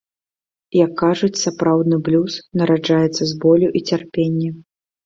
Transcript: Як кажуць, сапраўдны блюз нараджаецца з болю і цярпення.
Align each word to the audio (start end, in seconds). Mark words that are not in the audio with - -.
Як 0.85 0.91
кажуць, 1.01 1.37
сапраўдны 1.45 2.01
блюз 2.09 2.41
нараджаецца 2.63 3.23
з 3.35 3.41
болю 3.47 3.67
і 3.77 3.89
цярпення. 3.93 4.49